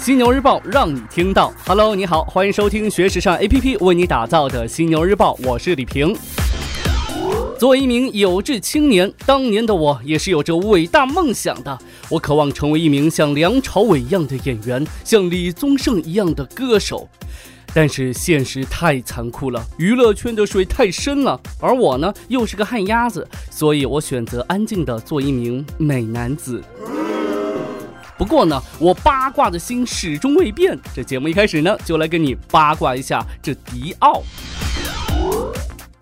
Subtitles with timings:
[0.00, 1.52] 犀牛日报让你听到。
[1.66, 6.16] Hello，你好，欢迎收听学时尚 APP 为你打造的犀牛日报，我是李平。
[7.58, 11.78] 作为一名有志青年，当年的我也是有着伟大梦想的。
[12.08, 17.06] 我渴望成为一名像梁朝伟一样的演员，像李宗盛一样的歌手。
[17.74, 26.64] 但是现实太残酷了，娱乐圈的水太深了，而我呢又是个旱鸭子，所以我选择安静的做一名美男子。
[28.20, 30.78] 不过呢，我八卦的心始终未变。
[30.94, 34.22] 这节目一开始呢，就来跟你八卦一下这迪奥。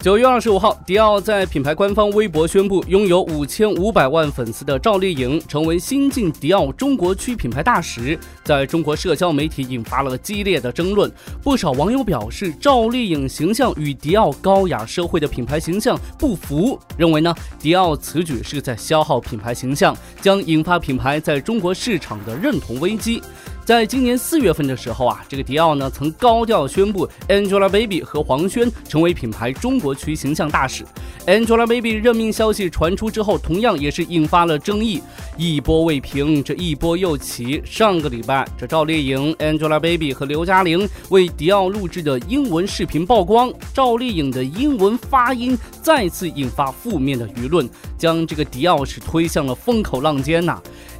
[0.00, 11.10] 九月二十五号，迪奥在品牌官方微博宣布，拥有五千五百万粉丝的赵丽颖成为新晋迪奥中国区品牌大使，在中国社交媒体引发了激烈的争论。
[11.42, 23.20] 不少网友表示，赵丽颖形象与迪奥高雅社会的品牌形象不符，认为呢，迪奥此举是在消耗品牌形象，将引发品牌在中国市场的认同危机。
[23.68, 30.86] 在今年四月份的时候啊，这个迪奥呢曾高调宣布 Angelababy 和黄轩成为品牌中国区形象大使。
[31.26, 35.02] Angelababy 任命消息传出之后，同样也是引发了争议，
[35.36, 37.60] 一波未平，这一波又起。
[37.62, 50.58] 上个礼拜，这赵丽颖、Angelababy 和刘嘉玲为迪奥录制的英文视频曝光，赵丽颖的英文发音再次引发负面的舆论，将这个迪奥是推向了风口浪尖呐。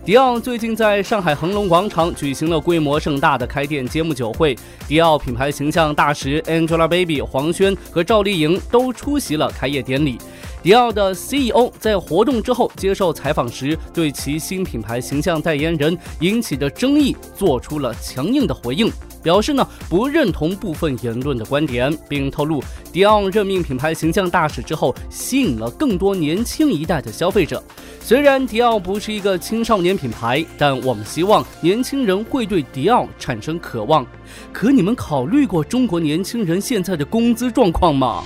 [0.09, 4.57] 迪奥最近在上海恒隆广场举行了规模盛大的开店揭幕酒会，
[4.87, 10.17] 迪奥品牌形象大使 Angelababy、黄轩和赵丽颖都出席了开业典礼。
[10.63, 18.91] 迪奥的 CEO 在活动之后接受采访时，对其新品牌形象代言人引起的争议做出了强硬的回应。
[19.21, 27.63] 表示呢不认同部分言论的观点，并透露迪奥任命品牌形象大使之后，吸引了更多年轻一代的消费者。
[28.01, 34.07] 虽然迪奥不是一个青少年品牌，但我们希望年轻人会对迪奥产生渴望。
[34.53, 38.23] 可你们考虑过中国年轻人现在的工资状况吗？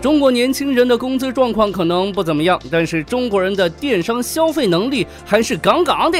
[0.00, 6.18] 中国年轻人的工资状况可能不怎么样，但是中国人的电商消费能力还是杠杠的。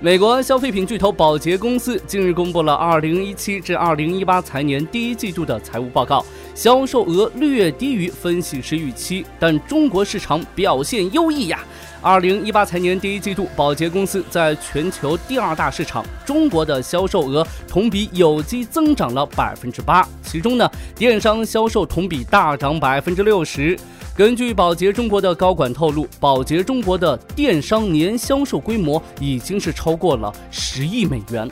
[0.00, 6.24] 美国消费品巨头宝洁公司近日公布了2017至2018财年第一季度的财务报告，
[6.56, 11.62] 销售额略低于分析师预期，但中国市场表现优异呀。
[12.02, 23.78] 2018财年第一季度，宝洁公司在全球第二大市场中国的销售额同比有机增长了百分之八，其中呢，电商销售同比大涨百分之六十。
[24.16, 31.46] 根据宝洁中国的高管透露，宝洁中国的电商年销售规模已经是超过了十亿美元。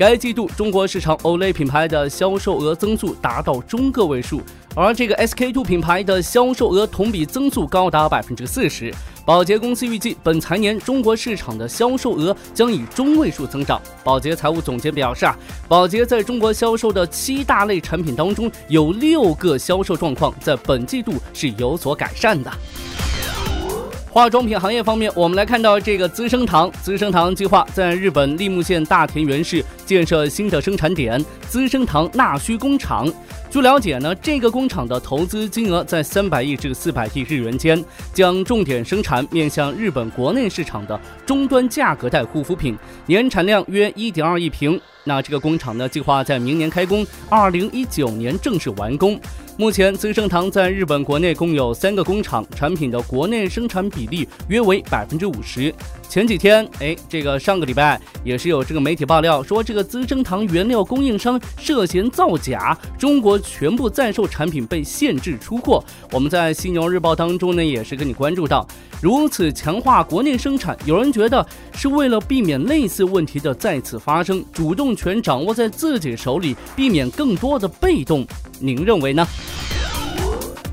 [0.00, 4.40] 该季度中国市场 Olay 品牌的销售额增速达到中个位数，
[4.74, 8.90] 而这个 SK-two 品牌的销售额同比增速高达百分之四十。
[9.26, 13.78] 宝洁公司预计，本财年中国市场的销售额将以中位数增长。
[14.02, 15.36] 宝洁财务总监表示啊，
[15.68, 22.50] 宝洁在中国销售的七大类产品当中，有六个销售状况在本季度是有所改善的。
[24.12, 33.06] 化妆品行业方面，我们来看到这个资生堂，资生堂计划在日本立木县大田原市建设新的生产点——资生堂纳须工厂。
[33.50, 37.84] 据了解呢，这个工厂的投资金额在三百亿至四百亿日元间，
[38.14, 44.80] 将重点生产面向日本国内市场的终端价格带护肤品，年产量约一点二亿瓶。
[45.02, 49.18] 那这个工厂呢，计划在明年开工，二零一九年正式完工。
[49.56, 55.74] 目前，资生堂在日本国内共有三个工厂，产品的国内生产比例约为百分之五十。
[56.08, 65.82] 前几天，哎，这个上个礼拜也是有这个媒体爆料说，这个资生堂原料供应商涉嫌造假，中国全部在售产品被限制出货。
[66.12, 68.66] 我们在犀牛日报当中呢，也是跟你关注到，
[69.02, 78.26] 如此强化国内生产，有人觉得是为了避免类似问题的再次发生，主动权掌握在自己手里，避免更多的被动。
[78.58, 79.26] 您认为呢？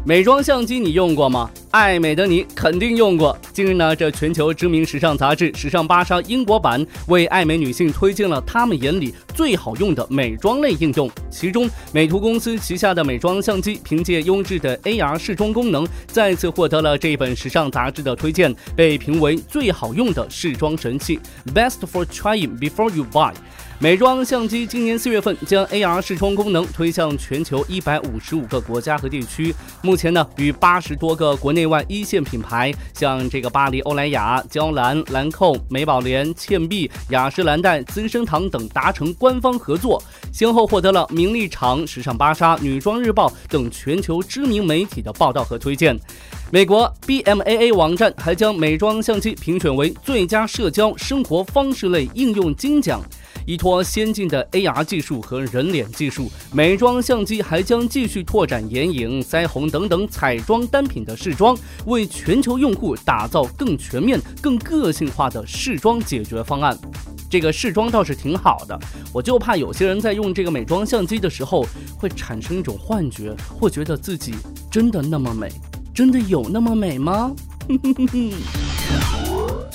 [0.06, 1.50] 美妆相机你用过吗？
[1.72, 3.38] 爱美的你肯定用过。
[3.52, 11.10] 近日呢，这全球知名时尚杂志《时尚芭莎》英国版为爱美女性推荐了他们眼里最好用的美妆类应用。
[11.30, 21.20] 其中，美图公司旗下的美妆相机凭借优质的 AR 视妆功能，再次获得了这本时尚杂志的推荐，被评为最好用的视妆神器
[21.54, 23.34] ，Best for trying before you buy。
[23.80, 29.54] 美妆相机今年四月份将 AR 视窗功能推向全球一百五十五个国家和地区。
[29.84, 40.02] 目前呢，与八十多个国内外一线品牌，像这个巴黎欧莱雅、娇兰、兰蔻、美宝莲、倩碧、雅诗兰黛、资生堂等达成官方合作，
[40.34, 45.96] 先后获得了名利场、时尚芭莎、女装日报等全球知名媒体的报道和推荐。
[46.50, 53.02] 美国 BMAA 网站还将美妆相机评选为最佳社交生活方式类应用金奖。
[53.48, 66.78] 依托先进的 AR 技术和人脸技术，美妆相机还将继续拓展眼影、腮红等等彩妆单品的试妆，为全球用户打造更全面、更个性化的试妆解决方案。
[67.30, 68.78] 这个试妆倒是挺好的，
[69.14, 71.66] 我就怕有些人在用这个美妆相机的时候
[71.98, 74.34] 会产生一种幻觉，或觉得自己
[74.70, 75.50] 真的那么美，
[75.94, 77.34] 真的有那么美吗？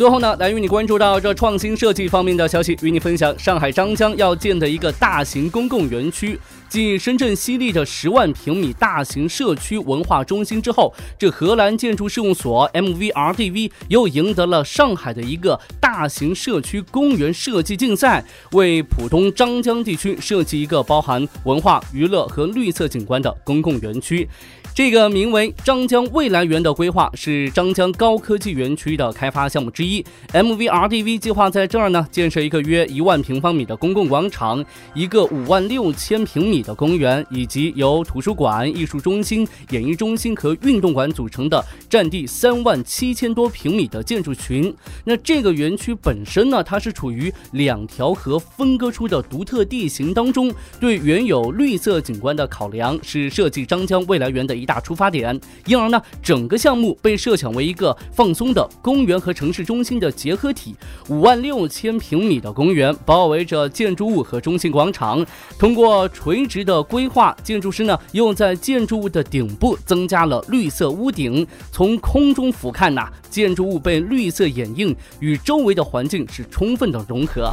[0.03, 6.37] 最后呢，来与你关注到这创新设计方面的消息，与你分享上海张江要建的一个大型公共园区。
[6.69, 24.29] 继深圳西丽的十万平米大型社区文化中心之后，这荷兰建筑事务所 MVRDV 又赢得了上海的一个大型社区公园设计竞赛，为浦东张江地区设计一个包含文化、娱乐和绿色景观的公共园区。
[24.75, 30.03] 这个名为张江未来园的规划是张江高科技园区的开发项目之一。
[30.33, 34.65] MVRDV 计划在这儿呢建设一个约一万平方米的公共广场，
[34.95, 44.75] 一个五万六千平米的公园，以及由图书馆、艺术中心、演艺中心和运动馆组成的占地三万七千多平米的建筑群。
[45.05, 54.62] 那这个园区本身呢，它是处于两条河分割出的独特地形当中，对原有绿色景观的考量是设计张江未来园的。
[54.63, 60.77] 一大出发点，因而呢，整个项目被设想为一个放松的公园和城市中心的结合体。
[61.09, 65.27] 五万六千平米的公园包围着建筑物和中心广场，
[65.59, 71.45] 通过垂直的规划，建筑师呢又在建筑物的顶部增加了绿色屋顶。
[71.73, 77.53] 从空中俯瞰呐，建筑物被绿色掩映，与周围的环境是充分的融合。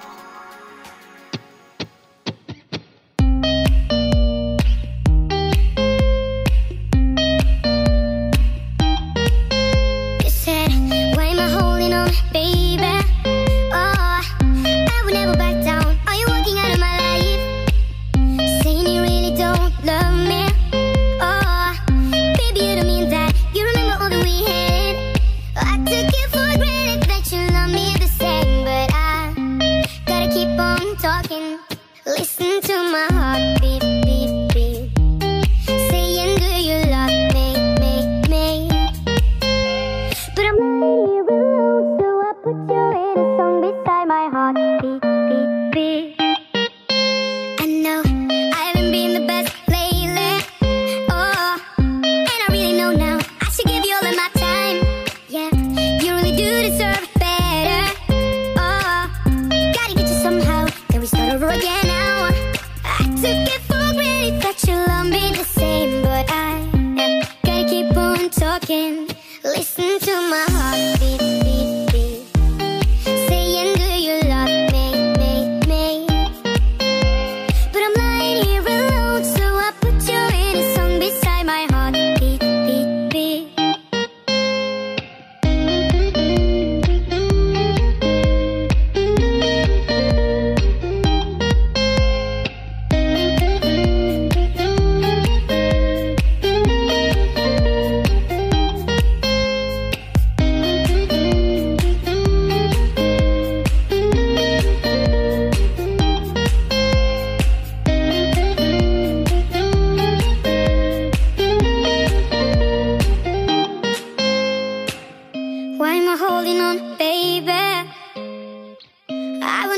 [61.51, 61.90] again.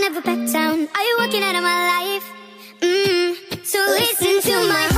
[0.01, 0.87] Never back down.
[0.93, 2.25] Are you walking out of my life?
[2.81, 3.65] Mm.
[3.65, 4.92] So listen to my